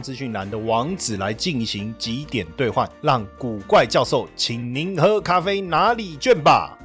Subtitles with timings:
[0.00, 6.76] 资讯栏的网址来进行几点兑换，让古怪教授请您喝咖啡拿礼券吧。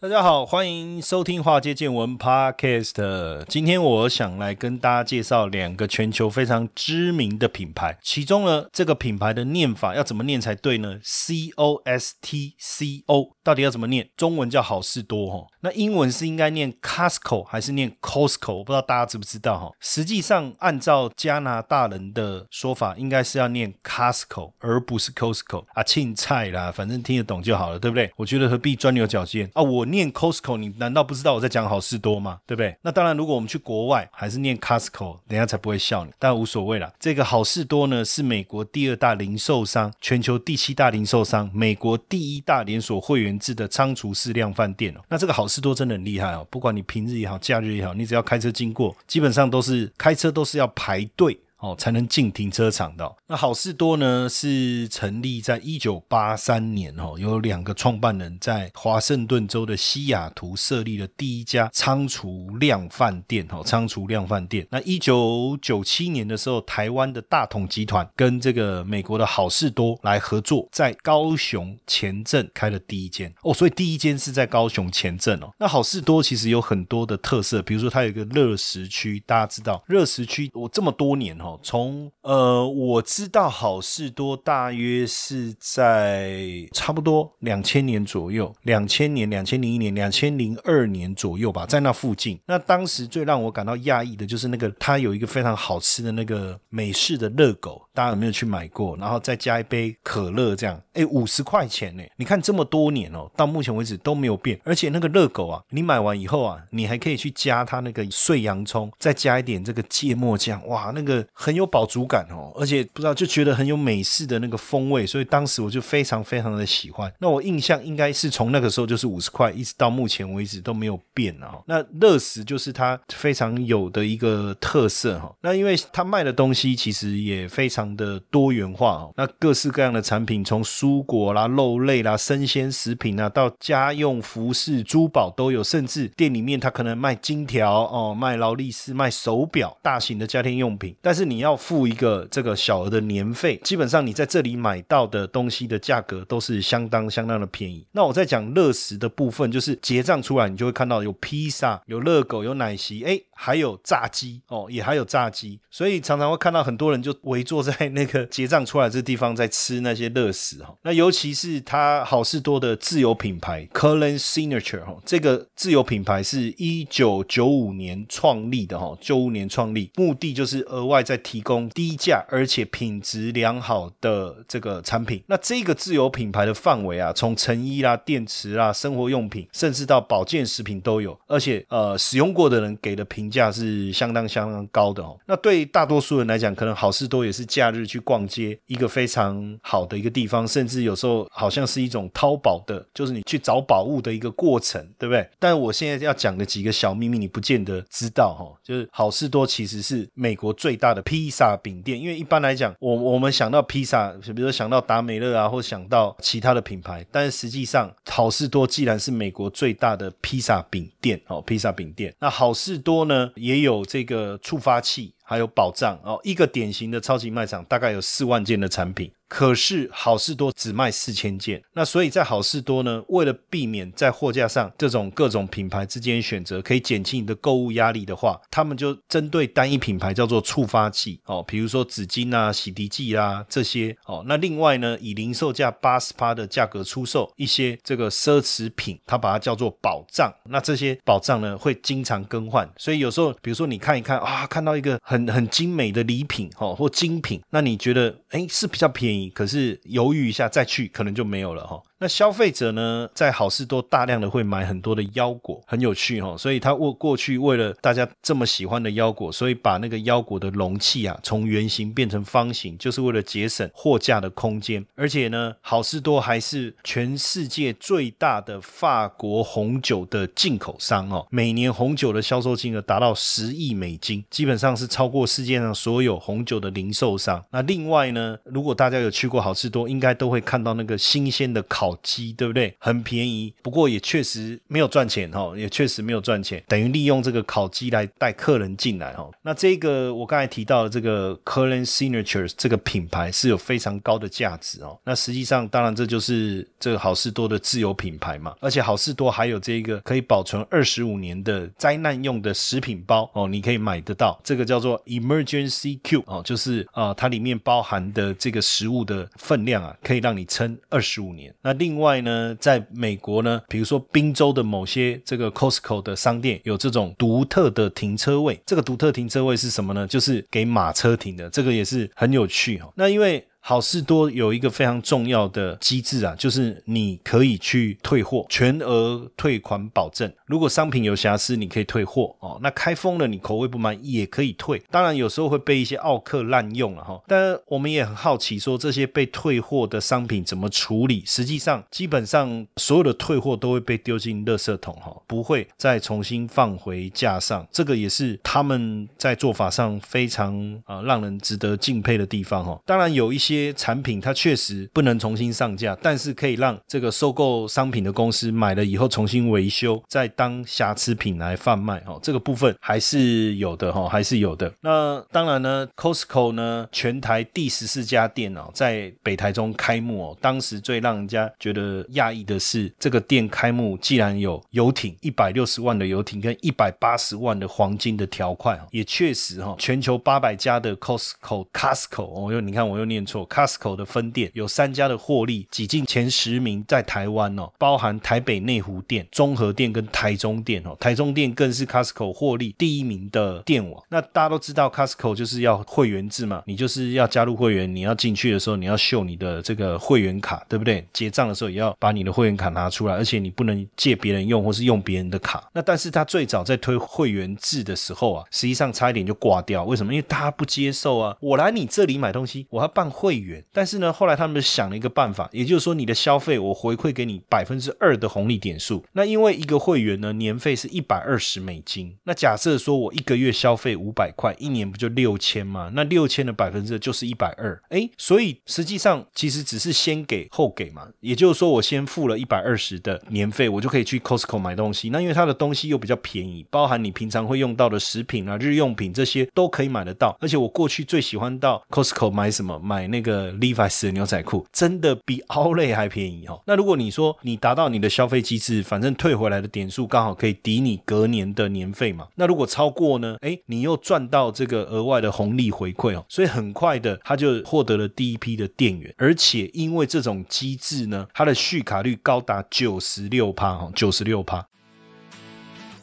[0.00, 3.44] 大家好，欢迎收听《华尔街见闻》Podcast。
[3.46, 14.08] 今天我想来跟大家介绍两个全球非常知名的品牌，其中呢，这个品牌的念法要怎么念才对呢？C O S T C O 到底要怎么念？
[14.16, 18.54] 中文叫好事多哈，那英文是应该念 Costco 还是念 Costco？
[18.54, 19.70] 我不知道大家知不知道哈。
[19.78, 28.10] 实际上，按照加拿大人的说法，应该是要念 Costco 而不是 Costco 啊，青菜啦，反正听得懂就好了，对不对？
[28.16, 29.62] 我觉得何必钻牛角尖啊？
[29.62, 29.86] 我。
[29.92, 32.40] 念 Costco，你难道不知道我在讲好事多吗？
[32.46, 32.74] 对不对？
[32.80, 36.10] 那当然，如果我们去国外，还是念 Costco，等下才不会笑你。
[36.18, 36.90] 但无所谓了。
[36.98, 45.00] 这个好事多呢，是美国第二大零售商，全球第七大零售商，美国第一大连锁会员制的仓储式量饭店哦。
[45.08, 51.38] 那这个好事多真的很厉害哦，不管你平日也好，假日也好，你只要开车经过，基本上都是开车都是要排队。
[51.62, 53.10] 哦，才能进停车场的。
[53.28, 63.46] 那好事多呢，是成立在一九八三年哦，有两个创办人在华盛顿州的西雅图设立了第一家仓储量饭店。
[63.50, 64.66] 哦，仓储量饭店。
[64.70, 73.32] 那一九九七年的时候，台湾的大统集团跟这个美国的好事多来合作，在高雄前镇开了第一间。
[73.42, 75.50] 哦，所以第一间是在高雄前镇哦。
[75.60, 92.38] 那好事多其实有很多的特色，比如说它有一个热食区，大家知道热食区，我这么多年哦从呃，我知道好事多大约是在差不多两千年左右，两千年、两千零一年、两千零二年左右吧，在那附近。
[92.46, 98.96] 那当时最让我感到讶异的就是那个，它有一个非常好吃的那个美式的热狗，大家有没有去买过？
[98.96, 102.02] 然后再加一杯可乐，这样，哎，五十块钱呢？
[102.16, 104.60] 你看这么多年哦，到目前为止都没有变。
[104.64, 111.26] 而且那个热狗啊，你买完以后啊，你还可以去加它那个碎洋葱，再加一点这个芥末酱，哇，那个。
[111.42, 117.12] 很有饱足感哦，而且不知道就觉得很有美式的那个风味，所以当时我就非常非常的喜欢。
[117.18, 121.58] 那我印象应该是从那个时候就是五十块，一直到目前为止都没有变啊。
[121.66, 125.34] 那乐食就是它非常有的一个特色哈。
[125.40, 141.26] 那因为它卖的东西其实也非常的多元化哦，那各式各样的产品，从蔬果啦、肉类啦、生鲜食品啊，到家用服饰、珠宝都有，甚至店里面它可能卖金条哦，卖劳力士、卖手表、大型的家庭用品，但是。
[141.31, 147.86] 你你要付一个这个小额的年费，基本上你在这里买到的东西的价格都是相当相当的便宜。
[147.92, 155.58] 那我在讲乐食的部分，就是结账出来，你就会看到有披萨、有热狗、有奶昔，哎，还有炸鸡哦，也还有炸鸡。
[155.68, 160.72] 所以常常会看到很多人就围坐在那个结账出来这地方在吃那些乐食哈。
[160.82, 185.18] 那尤其是它好事多的自有品牌 c o l l n Signature 哈，这个自有品牌是一九九五年创立的哈，九五年创立，目的就是额外在提供低价而且品质良好的这个产品，那这个自有品牌的范围啊，从成衣啦、电池啦、生活用品，甚至到保健食品都有，而且呃，使用过的人给的评价是相当相当高的哦。
[185.26, 195.26] 那对大多数人来讲，可能好事多也是假日去逛街一个非常好的一个地方，甚至有时候好像是一种淘宝的，就是你去找宝物的一个过程，对不对？
[195.38, 201.00] 但我现在要讲的几个小秘密，你不见得知道哈，就是好事多其实是美国最大的。
[201.12, 219.10] 披萨饼店，因为一般来讲，我我们想到披萨，比如说想到达美乐啊，或想到其他的品牌，但是实际上，好事多既然是美国最大的披萨饼店，哦，披萨饼店，那好事多呢也有这个触发器，还有保障哦，一个典型的超级卖场大概有四万件的产品。
[219.26, 234.22] 可是好事多只卖四千件，那所以在好事多呢，为了避免在货架上这种各种品牌之间选择，可以减轻你的购物压力的话，他们就针对单一品牌叫做触发器哦，比如说纸巾啊、洗涤剂啊这些哦。
[234.26, 240.30] 那另外呢，以零售价八十八的价格出售一些这个奢侈品，它把它叫做保障。
[240.44, 249.12] 那这些保障呢会经常更换，所以有时候比如说你看一看啊，看到一个很很精美的礼品哦或精品，那你觉得哎是比较便宜。
[249.12, 251.80] 宜，可是犹豫一下再去，可能就没有了哈。
[251.98, 256.36] 那消费者呢，在好事多大量的会买很多的腰果，很有趣哈。
[256.36, 264.84] 所以他过过去为了大家这么喜欢的腰果，所以把那个腰果的容器啊，从圆形变成方形，就是为了节省货架的空间。
[264.96, 277.44] 而且呢，好事多还是全世界最大的法国红酒的进口商哦，每年红酒的销售金额达到十亿美金，基本上是超超过世界上所有红酒的零售商。
[277.50, 281.98] 那另外呢，如果大家有去过好事多，应该都会看到那个新鲜的烤。
[282.02, 282.74] 鸡对不对？
[282.78, 289.30] 很便宜，不过也确实没有赚钱哈，也确实没有赚钱，等于利用这个烤鸡来带客人进来哈。
[289.42, 294.98] 那这个我刚才提到的这个 Current Signatures 这个品牌是有非常高的价值哦。
[295.04, 298.54] 那实际上，当然这就是这个好事多的自有品牌嘛。
[298.60, 304.40] 而且好事多还有这个可以保存二十五年的灾难用的食品包哦，你可以买得到。
[304.42, 311.54] 这个叫做 Emergency cup 哦，就是啊，它里面包含的这个食物的分量啊，可以让你撑二十五年。
[311.62, 320.06] 那另外呢，在美国呢，比如说宾州的某些这个 Costco 的商店有这种独特的停车位，这个独特停车位是什么呢？
[320.06, 322.92] 就是给马车停的，这个也是很有趣哦。
[322.96, 330.30] 那因为好事多有一个非常重要的机制啊，就是你可以去退货，全额退款保证。
[330.46, 332.58] 如果商品有瑕疵，你可以退货哦。
[332.60, 334.82] 那开封了，你口味不满意也可以退。
[334.90, 337.22] 当然有时候会被一些奥客滥用了哈。
[337.28, 341.22] 但我们也很好奇，说这些被退货的商品怎么处理？
[341.24, 347.64] 实际上，基本上所有的退货都会被丢进垃圾桶哈，不会再重新放回架上。
[347.70, 352.80] 这个也是他们在做法上非常啊让人值得敬佩的地方哈。
[352.84, 353.51] 当然有一些。
[353.52, 362.18] 些产品它确实不能重新上架，但是可以让这个收购商品的公司买了以后重新维修，再当瑕疵品来贩卖哦。
[362.22, 364.72] 这个部分还是有的哈，还是有的。
[364.80, 370.38] 那当然呢，Costco 呢，全台第十四家店哦，在北台中开幕哦。
[370.40, 383.41] 当时最让人家觉得讶异的是，这个店开幕既然有游艇一百六十万的游艇跟一百八十万的黄金的条块也确实哈，全球八百家的 Costco，Costco，我又你看我又念错。
[383.46, 394.02] Costco 的分店有三家的获利挤进前十名，在台湾哦，包含台北内湖店、中和店跟台中店哦，台中店更是 Costco 获利第一名的店网。
[394.08, 401.04] 那大家都知道 Costco 就是要会员制嘛，你就是要加入会员，你要进去的时候你要秀你的这个会员卡，对不对？
[401.12, 405.68] 结账的时候也要把你的会员卡拿出来，而且你不能借别人用或是用别人的卡。
[405.72, 410.12] 那但是他最早在推会员制的时候啊，实际上差一点就挂掉，为什么？
[410.12, 413.31] 因为大家不接受啊，我来你这里买东西，我要办会。
[413.32, 419.02] 会员，但是呢，后来他们想了一个办法，也就是说，你的消费我回馈给你百分之二的红利点数。
[419.12, 422.14] 那因为一个会员呢，年费是一百二十美金。
[422.24, 425.90] 那假设说我一个月消费五百块，一年不就六千吗？
[425.94, 427.80] 那六千的百分之就是一百二。
[427.88, 431.08] 哎，所以实际上其实只是先给后给嘛。
[431.20, 435.08] 也就是说，我先付了一百二十的年费，我就可以去 Costco 买东西。
[435.08, 440.36] 那因为它的东西又比较便宜，包含你平常会用到的食品啊、日用品这些都可以买得到。
[440.38, 442.78] 而且我过去最喜欢到 Costco 买什么？
[442.82, 446.60] 买那个 Levi's 的牛仔裤真的比 Outlet 还便宜哦。
[446.66, 452.26] 那如果你说你达到你的消费机制，反正退回来的点数刚好可以抵你隔年的年费嘛。
[452.34, 453.36] 那如果超过呢？
[453.40, 456.24] 哎，你又赚到这个额外的红利回馈哦。
[456.28, 464.66] 所以很快的他就获得了第一批的店员，而且因为这种机制呢，它的续卡率高达九十六趴哈，九十六趴。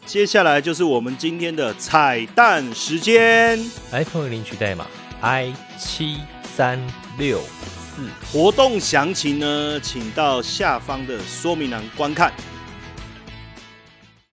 [0.06, 3.60] 接下来就是我们今天的彩蛋时间
[3.92, 4.88] ，iPhone 领取代码
[5.22, 6.18] i 七。
[6.60, 6.78] 三
[7.20, 12.34] 六四，活动详情呢，请到下方的说明栏观看。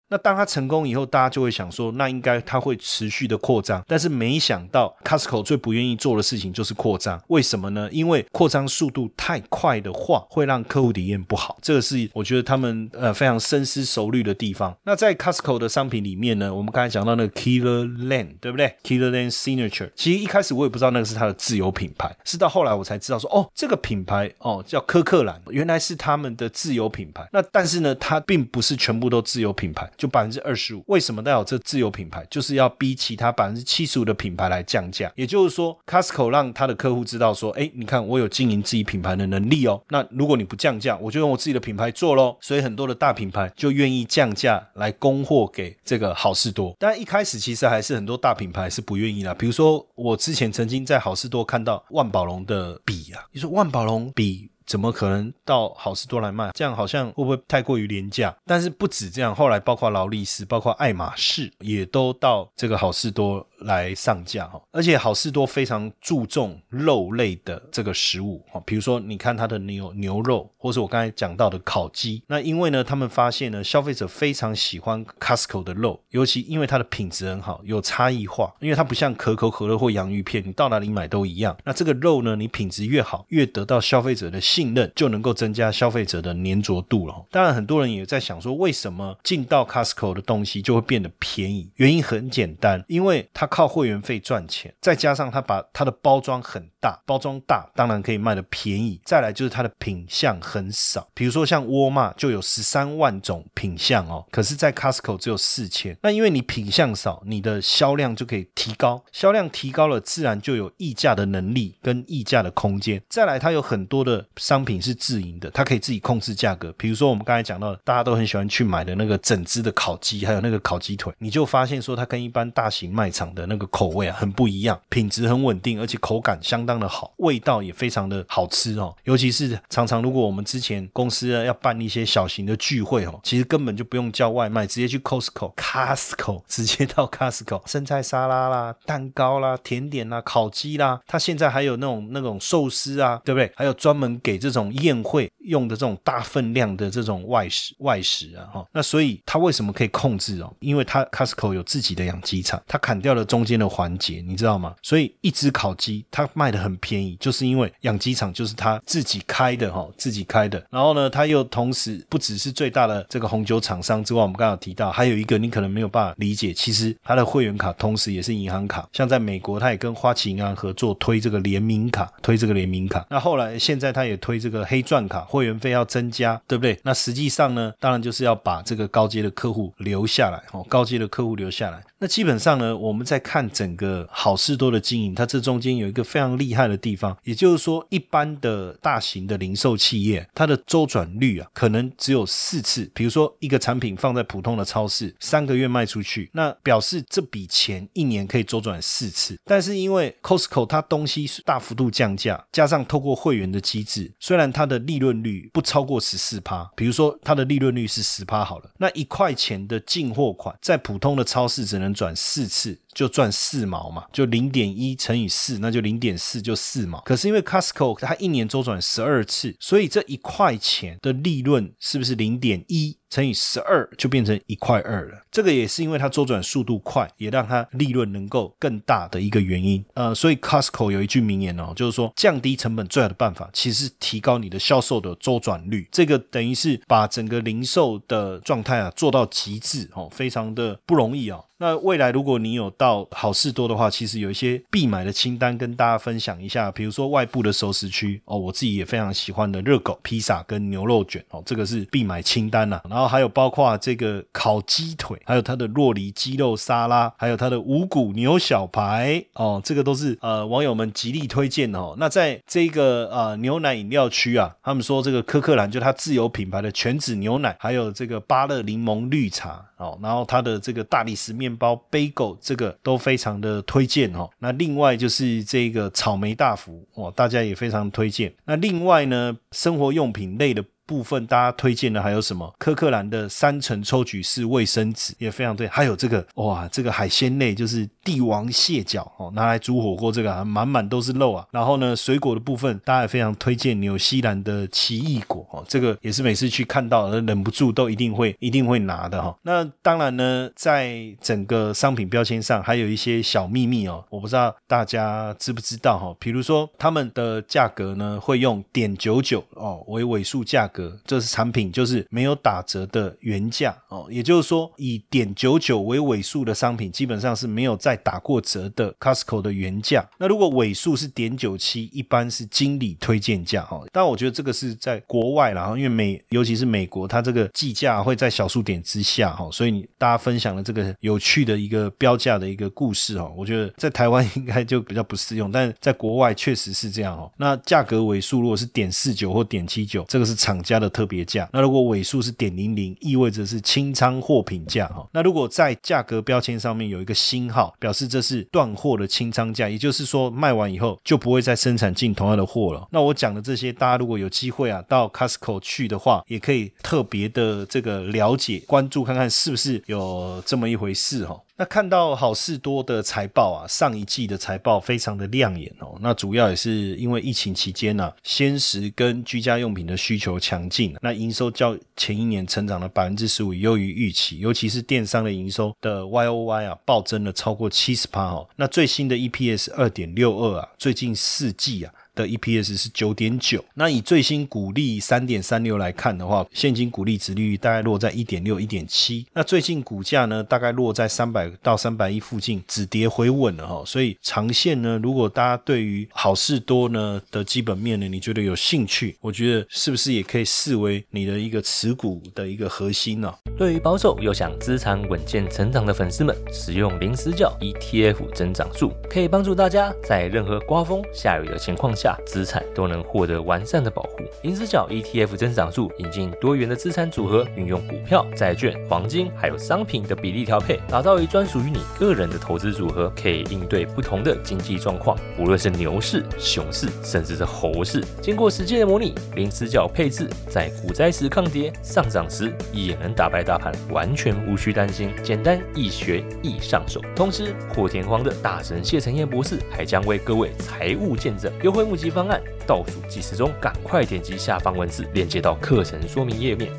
[0.08, 3.82] 那当它成功以后，大家就会想说，那应该它会持续的扩张。
[3.88, 7.20] 但是没想到，Costco 最不愿意做的事情就是扩张。
[7.28, 7.88] 为什么呢？
[7.90, 11.58] 因为扩张速度太快的话，会让客户体验不好。
[11.60, 14.76] 这个是我觉得他们呃非常深思熟虑的地方。
[14.84, 27.28] 那在 Costco 的商品里面呢，我们刚才讲到那个 Killer Land，对不对？Killer Land Signature，其实一开始我也不知道那个是它的自有品牌，是到后来我才知道说，哦，这个品牌哦叫科克兰，原来是他们的自有品牌。
[27.32, 29.90] 那但是呢，它并不是全部都自有品牌。
[29.96, 32.26] 就百分之二十五，为什么带有这自有品牌？
[32.30, 35.12] 就是要逼其他百分之七十五的品牌来降价。
[35.16, 39.82] 也就是说，Costco 让他的客户知道说，哎，你看我有经营自己品牌的能力哦。
[39.88, 42.36] 那如果你不降价，我就用我自己的品牌做喽。
[42.40, 46.74] 所以很多的大品牌就愿意降价来供货给这个好事多。
[46.78, 49.34] 但一开始其实还是很多大品牌是不愿意啦。
[49.34, 54.50] 比如说我之前曾经在好事多看到万宝龙的笔啊，你说万宝龙笔。
[54.66, 56.50] 怎么可能到好事多来卖？
[56.52, 58.36] 这样好像会不会太过于廉价？
[58.44, 81.56] 但是不止这样，后来包括劳力士、包括爱马仕也都到这个好事多来上架哈，而且好事多非常注重肉类的这个食物哈，比如说你看它的牛牛肉，或是我刚才讲到的烤鸡，那因为呢，他们发现呢，消费者非常喜欢 Costco 的肉，尤其因为它的品质很好，有差异化，因为它不像可口可乐或洋芋片，你到哪里买都一样。
[81.64, 87.26] 那这个肉呢，你品质越好，越得到消费者的信任，就能够增加消费者的粘着度了。
[87.30, 91.70] 当然，很多人也在想说，为什么进到 Costco 的东西就会变得便宜？
[91.76, 99.00] 原因很简单，因为它靠会员费赚钱，再加上它把它的包装很大，包装大当然可以卖的便宜。
[99.04, 105.96] 再来就是它的品相很少，比如说像沃尔玛就有十三万种品相哦，可是，在 Costco 只有四千。
[106.02, 113.02] 那因为你品相少，你的销量就可以提高，销量提高了，自然就有溢价的能力跟溢价的空间。
[113.08, 116.72] 再来，它有很多的商品是自营的，它可以自己控制价格。
[116.78, 128.92] 比如说我们刚才讲到，大家都很喜欢去买的那个整只的烤鸡，还有那个烤鸡腿，你就发现说它跟一般大型卖场的那个口味啊很不一样，品质很稳定，而且口感相当的好，味道也非常的好吃哦。
[129.04, 143.52] 尤其是常常如果我们之前公司要办一些小型的聚会哦，其实根本就不用叫外卖，直接去 Costco，Costco 直接到 Costco，生菜沙拉啦、蛋糕啦、甜点啦、烤鸡啦，它现在还有那种那种寿司啊，对不对？
[143.54, 148.66] 还有专门给这种宴会用的这种大分量的这种外食外食啊，哈。
[148.72, 150.54] 那所以它为什么可以控制哦？
[150.60, 154.74] 因为它 Costco 有自己的养鸡场，它砍掉了中间的环节，你知道吗？
[154.82, 160.64] 所以一只烤鸡它卖的很便宜，就是因为养鸡场就是它自己开的哈，自己开的。
[160.70, 168.88] 然后呢，它又同时不只是最大的这个红酒厂商之外，我们刚刚提到还有一个你可能没有办法理解，其实它的会员卡同时也是银行卡。
[168.92, 173.04] 像在美国，它也跟花旗银行合作推这个联名卡，推这个联名卡。
[173.10, 176.78] 那后来现在它也推这个黑钻卡，会员费要增加，对不对？
[176.84, 181.82] 那实际上呢，当然就是要把这个高阶的客户留下来哦，高阶的客户留下来。
[181.98, 192.90] 那基本上呢，我们在看整个好事多的经营，它这中间有一个非常厉害的地方，也就是说，一般的大型的零售企业，它的周转率啊，可能只有四次。
[192.94, 199.38] 比如说，一个产品放在普通的超市，三个月卖出去，那表示这笔钱一年可以周转四次。
[199.44, 212.78] 但是因为 Costco 它东西是大幅度降价，加上透过会员的机制，虽然它的利润率不超过十四趴，比如说它的利润率是十趴好了，那一块钱的进货款在普通的超市只能转四次。
[212.96, 216.98] 就赚四毛嘛，就零点一乘以四，那就零点四，就四毛。
[217.02, 225.22] 可是因为 Costco 它一年周转十二次，所以这一块钱的利润是不是零点一乘以十二就变成一块二了？
[225.30, 229.84] 这个也是因为它周转速度快，也让它利润能够更大的一个原因。
[229.94, 235.88] 呃，所以 Costco 有一句名言哦，就是说降低成本最好的办法，其实提高你的销售的周转率。
[235.92, 241.44] 这个等于是把整个零售的状态啊做到极致哦，非常的不容易哦。
[241.58, 246.70] 那未来如果你有到好事多的话，其实有一些必买的清单跟大家分享一下。
[246.70, 252.78] 比如说外部的熟食区哦，我自己也非常喜欢的热狗披萨跟牛肉卷哦，这个是必买清单呐。
[252.96, 261.94] 然后还有包括这个烤鸡腿，还有它的洛梨鸡肉沙拉，还有它的五谷牛小排哦，这个都是呃网友们极力推荐的哦。
[261.98, 271.46] 那在这个呃牛奶饮料区啊，他们说这个科克兰就它自有品牌的全脂牛奶，还有这个芭乐柠檬绿茶哦，然后它的这个大理石面。
[271.46, 274.28] 面包、bagel 这个都非常的推荐哦。
[274.40, 278.34] 那另外就是这个草莓大福哦，大家也非常推荐。
[278.46, 280.64] 那另外呢，生活用品类的。
[280.86, 282.54] 部分大家推荐的还有什么？
[282.58, 291.44] 科克兰的三层抽取式卫生纸也非常对，还有这个哇，这个海鲜类就是帝王蟹脚哦，拿来煮火锅这个啊满满都是肉啊。
[291.50, 299.36] 然后呢，水果的部分大家也非常推荐纽西兰的奇异果哦，这个也是每次去看到忍不住都一定会一定会拿的哈。
[299.42, 306.14] 那当然呢，在整个商品标签上还有一些小秘密哦，我不知道大家知不知道哈。
[306.20, 310.75] 比如说他们的价格呢会用点九九哦为尾数价格。
[311.04, 320.06] 这是产品就是没有打折的原价哦，也就是说以点九九为尾数的商品，基本上是没有再打过折的 Costco 的原价。
[320.18, 323.80] 那如果尾数是点九七，一般是经理推荐价哈。
[323.92, 333.32] 但我觉得这个是在国外啦，因为美尤其是美国，它这个计价会在小数点之下哈，所以你大家分享了这个有趣的一个标价的一个故事哈。
[333.36, 337.30] 我觉得在台湾 应该就比较不适用，但在国外确实是这样哦。
[337.38, 340.56] 那价格尾数如果是点四九或点七九，这个是厂。
[340.66, 345.06] 加的特别价，那如果尾数是点零零，意味着是清仓货品价哈。
[345.12, 352.88] 那如果在价格标签上面有一个星号，表示这是断货的清仓价，也就是说卖完以后就不会再生产进同样的货了。
[352.90, 361.40] 那我讲的这些，大家如果有机会啊到 Costco 去的话，也可以特别的这个了解关注看看是不是有这么一回事哈。
[361.58, 365.96] 那看到好事多的财报啊，上一季的财报非常的亮眼哦。
[366.00, 374.38] 那主要也是因为疫情期间呢，鲜食跟居家用品的需求强劲，那营收较前一年成长了百分之十五，优于预期。
[374.40, 378.46] 尤其是电商的营收的 Y O Y 啊，暴增了超过七十趴哦。
[378.56, 381.92] 那最新的 E P S 二点六二啊，最近四季啊。
[382.16, 389.24] 的 EPS 是九点九，那以最新股利三点三六来看的话，现金股利值率大概落在一点六、一点七。
[389.34, 393.82] 那最近股价呢，大概落在三百到三百一附近，止跌回稳了哈。
[393.86, 403.30] 所以长线呢，如果大家对于好事多呢的基本面呢，你觉得有兴趣，我觉得是不是也可以视为你的一个持股的一个核心呢？
[403.58, 412.05] 对于保守又想资产稳健成长的粉丝们，使用零死角 ETF 增长术，可以帮助大家在任何刮风下雨的情况下。
[412.26, 414.18] 资产都能获得完善的保护。
[414.42, 428.04] 银丝角 ETF 增长数引进多元的资产组合，运用股票、债券、黄金还有商品的比例调配，打造一专属于你个人的投资组合，可以应对不同的经济状况，无论是牛市、熊市，甚至是猴市。
[428.22, 435.10] 经过实际的模拟，零死角配置在股灾时抗跌，上涨时也能打败大盘，完全无需担心。
[435.24, 437.00] 简单易学易上手。
[437.16, 441.95] 同时，破天荒的大神谢承彦博士还将为各位财务见证优惠目。
[441.96, 446.70] 级方案倒数计时中，赶快点击下方文字链接到课程说明页面。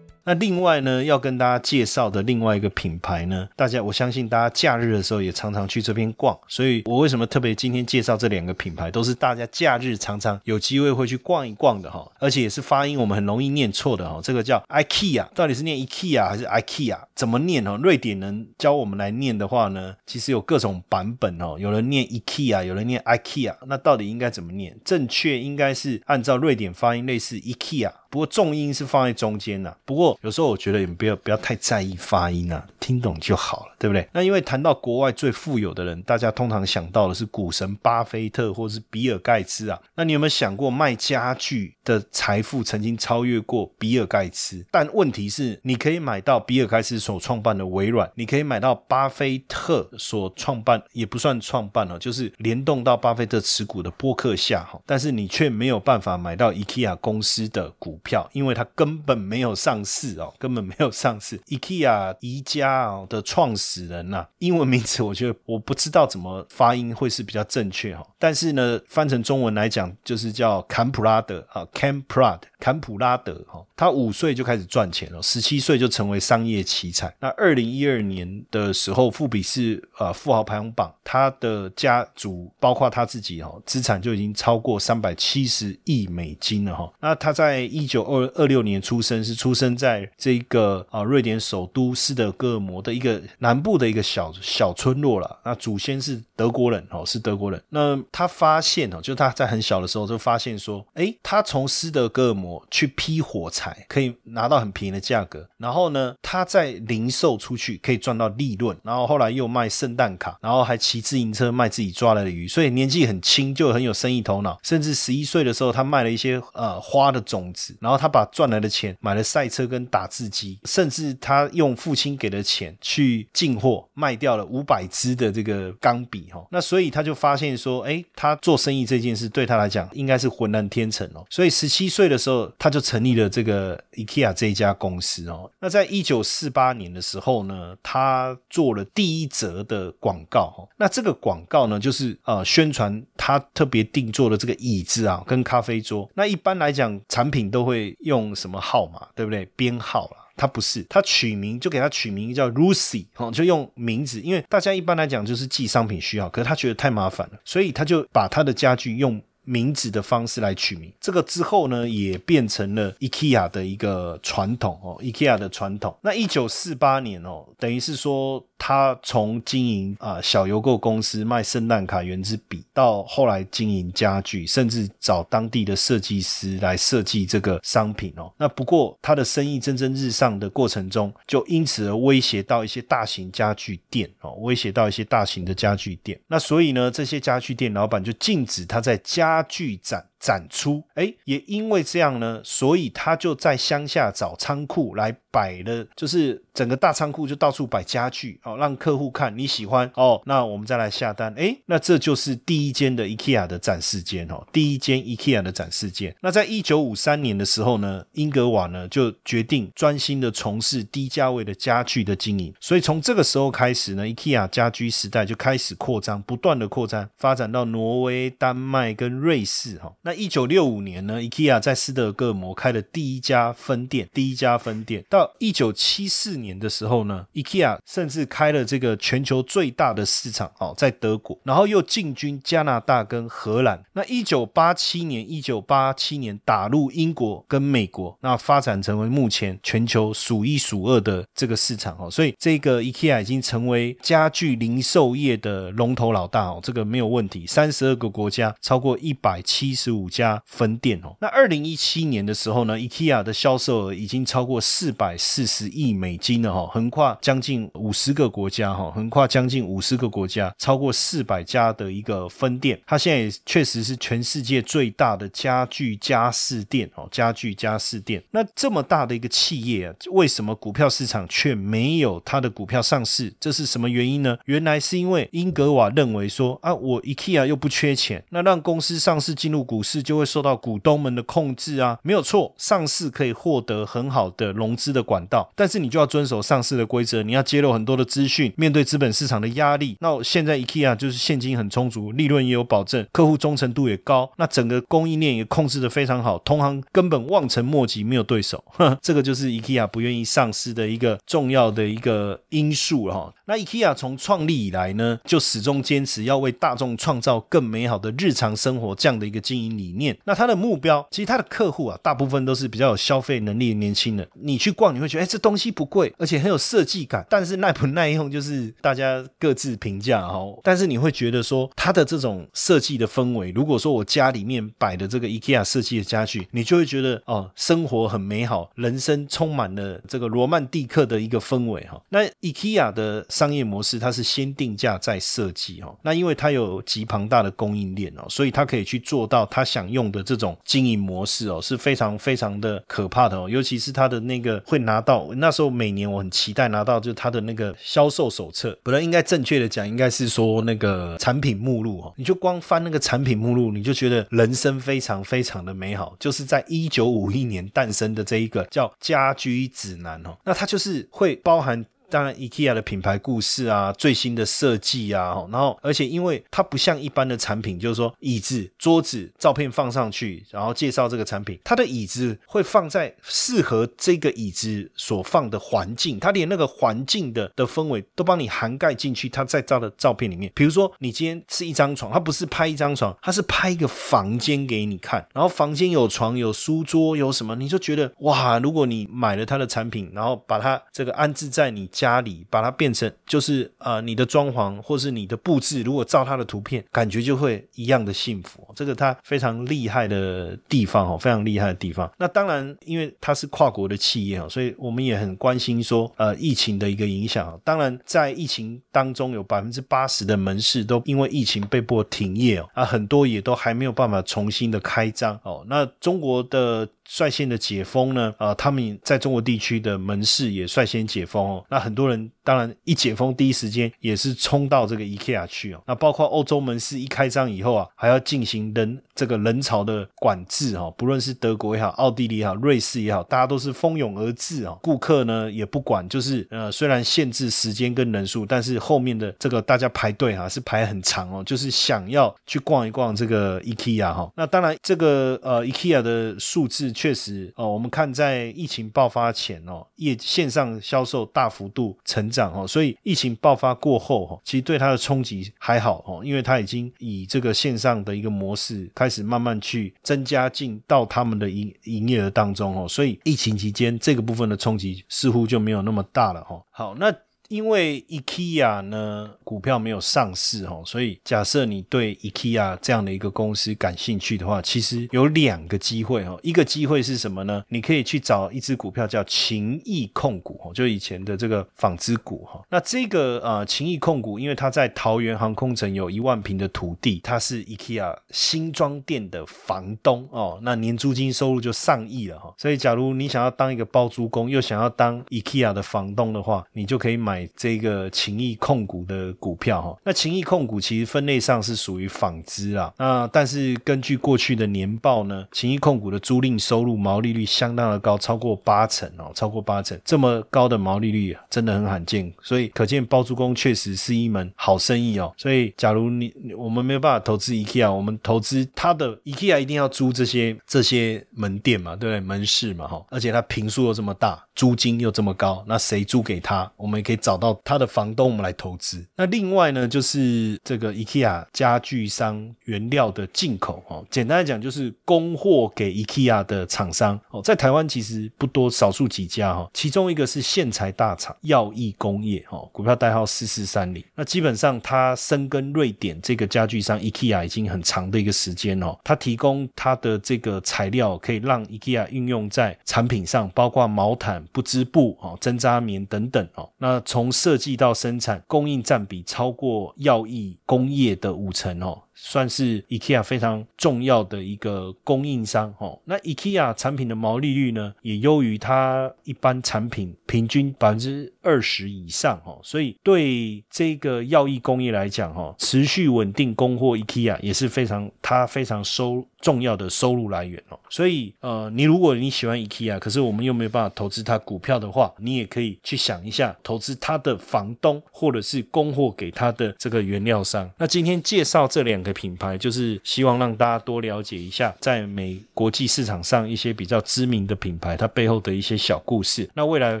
[0.24, 16.98] 那另外呢，要跟大家介绍的另外一个品牌呢，大家我相信大家假日的时候也常常去这边逛，所以我为什么特别今天介绍这两个品牌，都是大家假日常常有机会会去逛一逛的哈，而且也是发音我们很容易念错的哈，这个叫 IKEA，到底是念 IKEA 还是 IKEA？
[17.14, 17.76] 怎么念哦？
[17.82, 24.76] 瑞典人教我们来念的话呢，其实有各种版本哦，有人念 IKEA，有人念 IKEA，那到底应该怎么念？
[24.84, 27.90] 正确应该是按照瑞典发音类似 IKEA。
[28.10, 29.74] 不过重音是放在中间呐。
[29.86, 34.06] 不过有时候我觉得也不要不要太在意发音啊，听懂就好了，对不对？
[34.12, 39.80] 那因为谈到国外最富有的人，大家通常想到的是股神巴菲特或是比尔盖茨啊。
[39.94, 44.62] 那你有没有想过卖家具的财富曾经超越过比尔盖茨？
[44.70, 54.78] 但问题是，你可以买到比尔盖茨所创办的微软，你可以买到巴菲特所创办也不算创办了，就是联动到巴菲特持股的波克夏哈。
[54.84, 57.98] 但是你却没有办法买到 IKEA 公司的股。
[58.02, 61.38] 票，因为它根本没有上市哦，根本没有上市。
[61.46, 73.60] IKEA 宜家哦的创始人呐，英文名字我觉得我不知道怎么发音会是比较正确哈，但是呢，翻成中文来讲就是叫坎普拉德啊 Camprod 坎普拉德哈。
[73.76, 77.12] 他五岁就开始赚钱了，十七岁就成为商业奇才。
[77.18, 86.92] 那二零一二年的时候，富比是呃富豪排行榜，他的家族包括他自己哈，资产就已经超过三百七十亿美金了哈。
[87.00, 95.40] 那他在一九二二六年出生，是出生在这个啊瑞典首都斯德哥尔摩的一个南部的一个小小村落了。
[95.44, 97.60] 那祖先是德国人哦，是德国人。
[97.70, 103.86] 那他发现哦，就他在很小的时候就发现说，哎，他从斯德哥尔摩去批火柴。
[103.88, 126.28] 可以拿到很便宜的价格，然后呢，他在零售出去可以赚到利润，然后后来又卖圣诞卡，然后还骑自行车卖自己抓来的鱼，所以年纪很轻就很有生意头脑，甚至十一岁的时候，他卖了一些呃花的种子，然后他把赚来的钱买了赛车跟打字机，甚至他用父亲给的钱去进货，卖掉了五百支的这个钢笔。
[126.32, 133.82] 哈，那所以他就发现说，哎，他做生意这件事对他来讲应该是浑然天成哦，所以十七岁的时候他就成立了这个。
[133.92, 140.66] ，IKEA 这一家公司哦，那在一九四八年的时候呢，他做了第一则的广告哈。
[140.78, 146.10] 那这个广告呢，就是呃宣传他特别定做的这个椅子啊，跟咖啡桌。
[146.14, 149.44] 那一般来讲，产品都会用什么号码，对不对？
[149.54, 150.16] 编号啦。
[150.34, 159.20] 他不是，他取名就给他取名叫 Lucy 哦，就用名字，因为大家一般来讲就是记商品需要，可是他觉得太麻烦了，所以他就把他的家具用。
[159.44, 165.96] 名字的方式来取名，这个之后呢，也变成了 IKEA 的一个传统哦，IKEA 的传统。
[166.02, 168.44] 那一九四八年哦，等于是说。
[168.64, 178.32] 他从经营啊小邮购公司卖圣诞卡、圆珠笔，到后来经营家具，甚至找当地的设计师来设计这个商品哦。
[178.38, 186.16] 那不过他的生意蒸蒸日上的过程中，就因此而威胁到一些大型家具店哦，威胁到一些大型的家具店。
[186.28, 190.11] 那所以呢，这些家具店老板就禁止他在家具展。
[190.22, 190.82] 展出。
[190.94, 201.34] 哎，也因为这样呢，所以他就在乡下找仓库来摆了，就是整个大仓库就到处摆家具哦，让客户看你喜欢哦，那我们再来下单。
[201.36, 206.14] 哎，那这就是第一间的 IKEA 的展示间哦，第一间 IKEA 的展示间。
[206.20, 219.92] 那在一九五三年的时候呢，英格瓦呢就决定专心的从事低价位的家具的经营，所以从这个时候开始呢，IKEA 家居时代就开始扩张，不断的扩张，发展到挪威、丹麦跟瑞士哈。
[220.02, 225.04] 那一九六五年呢，IKEA 在斯德哥尔摩开了第一家分店，第一家分店。
[225.08, 233.82] 到一九七四年的时候呢，IKEA 甚至开了这个全球最大的市场哦，在德国，然后又进军加拿大跟荷兰。
[233.92, 242.10] 那一九八七年，一九八七年打入英国跟美国，那发展成为目前全球数一数二的这个市场哦。
[242.10, 247.46] 所以这个 IKEA 已经成为家具零售业的龙头老大哦，这个没有问题。
[247.46, 251.16] 三十二个国家，超过一百七十五五家分店哦。
[251.20, 262.80] 那二零一七年的时候呢，IKEA 的销售额已经超过四百四十亿美金了哈，横跨将近五十个国家哈，横跨将近五十个国家，超过四百家的一个分店。
[262.86, 268.22] 它现在也确实是全世界最大的家具家饰店哦，家具家饰店。
[268.30, 273.32] 那这么大的一个企业啊，为什么股票市场却没有它的股票上市？
[273.38, 274.38] 这是什么原因呢？
[274.46, 289.96] 原来是因为英格瓦认为说啊，我 IKEA 又不缺钱，那让公司上市进入股市就会受到股东们的控制啊，没有错，上市可以获得很好的融资的管道，但是你就要遵守上市的规则，你要揭露很多的资讯，面对资本市场的压力。
[289.98, 298.62] 那现在 IKEA 就是现金很充足，利润也有保证，客户忠诚度也高，那整个供应链也控制的非常好，同行根本望尘莫及，没有对手。
[299.02, 303.34] 这个就是 IKEA 不愿意上市的一个重要的一个因素了哈。
[303.46, 310.16] 那 IKEA 从创立以来呢，就始终坚持要为大众创造更美好的日常生活这样的一个经营理理念。
[310.24, 314.28] 那他的目标，其实他的客户啊，大部分都是比较有消费能力的年轻人。
[314.34, 320.38] 你去逛，你会觉得，哎，这东西不贵，而且很有设计感，但是耐不耐用，就是大家各自评价哈。
[320.62, 332.00] 但是你会觉得说，它的这种设计的氛围，如果说我家里面摆的这个 IKEA 设计的家具，你就会觉得哦，生活很美好，人生充满了这个罗曼蒂克的一个氛围哈。
[332.10, 335.94] 那 IKEA 的商业模式，它是先定价再设计哈。
[336.02, 343.48] 那因为它有极庞大的供应链哦，所以它可以去做到它想用的这种经营模式哦，是非常非常的可怕的哦。
[343.48, 352.12] 尤其是它的那个会拿到那时候每年我很期待拿到，就是它的那个销售手册，不然应该正确的讲，应该是说那个产品目录哦。
[352.16, 356.14] 你就光翻那个产品目录，你就觉得人生非常非常的美好。
[356.18, 361.84] 就是在一九五一年诞生的这一个叫家居指南哦，那它就是会包含。
[362.12, 379.26] 当然，IKEA 的品牌故事啊，最新的设计啊，然后而且因为它不像一般的产品，就是说椅子、桌子照片放上去，然后介绍这个产品，它的椅子会放在适合这个椅子所放的环境，它连那个环境的的氛围都帮你涵盖进去。
[379.30, 391.88] 它在照的照片里面，比如说你今天是一张床，它不是拍一张床，它是拍一个房间给你看，然后房间有床、有书桌、有什么，你就觉得哇，如果你买了它的产品，然后把它这个安置在你。
[392.02, 398.66] 家里把它变成就是呃你的装潢或是你的布置，如果照它的图片，感觉就会一样的幸福。
[398.74, 402.10] 这个它非常厉害的地方哦，非常厉害的地方。
[402.18, 407.56] 那当然，因为它是跨国的企业哦，所以我们也很关心说呃疫情的一个影响。
[407.62, 415.64] 当然，在疫情当中，有百分之八十的门市都因为疫情被迫停业哦，啊，很多也都还没有办法重新的开张哦。
[415.68, 416.88] 那中国的。
[417.04, 421.64] 率先的解封呢，啊，他们在中国地区的门市也率先解封哦。
[421.68, 425.82] 那很多人当然一解封第一时间也是冲到这个 IKEA 去哦。
[425.86, 430.88] 那包括欧洲门市一开张以后啊，还要进行人这个人潮的管制哈。
[430.96, 434.78] 不论是德国也好，奥地利也好，瑞士也好，大家都是蜂拥而至啊。
[434.82, 444.30] 顾客呢也不管，就是呃虽然限制时间跟人数，但是后面的这个大家排队哈是排很长哦，就是想要去逛一逛这个 IKEA 哈。
[444.36, 446.92] 那当然这个呃 IKEA 的数字。
[446.92, 466.62] 确实哦，我们看在疫情爆发前哦，业线上销售大幅度成长哦，所以疫情爆发过后哈，其实对它的冲击还好哦，因为它已经以这个线上的一个模式开始慢慢去增加进到他们的营营业额当中哦，所以疫情期间这个部分的冲击似乎就没有那么大了哈。
[466.70, 467.12] 好，那。
[467.52, 476.40] 因为 IKEA 呢股票没有上市哦，所以假设你对 IKEA 这样的一个公司感兴趣的话，其实有两个机会哦。
[476.42, 477.62] 一个机会是什么呢？
[477.68, 482.64] 你可以去找一只股票叫勤益控股哦，就以前的这个纺织股哈。
[482.70, 492.54] 那这个呃勤益控股，因为它在桃园航空城有一万平的土地，它是 IKEA 新装店的房东哦，那年租金收入就上亿了哈。
[492.56, 499.96] 所以假如你想要当一个包租公，又想要当 IKEA 的房东的话，你就可以买这个情谊控股的股票哈。
[500.04, 512.32] 那情谊控股其实分类上是属于纺织啊，那但是根据过去的年报呢，情谊控股的租赁收入毛利率相当的高，超过八成哦，超过八成，这么高的毛利率啊，真的很罕见。
[512.42, 515.32] 所以可见包租公确实是一门好生意哦。
[515.36, 522.20] 所以假如你我们没有办法投资 IKEA，我们投资它的 IKEA 一定要租这些这些门店嘛，对不对？
[522.20, 526.70] 门市嘛哈，而且它平数又这么大，租金又这么高，那谁租给他？
[526.76, 529.02] 我们也可以找找到他的房东，我们来投资。
[529.16, 544.04] 那另外呢，就是这个 IKEA 家具商原料的进口哦，简单来讲就是供货给 IKEA 的厂商哦，在台湾其实不多，少数几家哈，其中一个是线材大厂耀益工业哦，股票代号四四三零。
[544.14, 556.68] 那基本上它深耕瑞典这个家具商 IKEA 已经很长的一个时间哦，它提供它的这个材料可以让 IKEA 运用在产品上，包括毛毯、不织布哦、针扎棉等等哦。
[556.76, 562.04] 那从设计到生产，供应占比超过药益工业的五成哦。
[562.14, 565.98] 算是 IKEA 非常重要的一个供应商哦。
[566.04, 572.60] 那 IKEA 产品的毛利率呢，也优于它一般产品平均百分之二十以上哦。
[572.62, 580.78] 所以对这个药益工业来讲哈，持续稳定供货 IKEA 也是非常它非常收重要的收入来源哦。
[580.88, 590.70] 所以呃，你如果你喜欢 IKEA，可是我们又没有办法投资它股票的话，你也可以去想一下投资它的房东或者是供货给它的这个原料商。
[590.78, 592.10] 那今天介绍这两个。
[592.22, 599.50] 品牌就是希望让大家多了解一下，在美国际市场上一些比较知名的品牌，它背后的一些小故事。
[599.54, 600.00] 那未来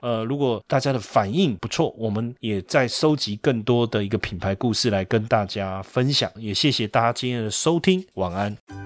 [0.00, 6.30] 呃，如果大家的反应不错，我们也在收集更多的一个品牌故事来跟大家分享。
[6.36, 8.85] 也谢谢大家今天的收听，晚安。